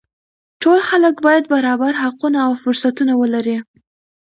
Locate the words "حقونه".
2.03-2.39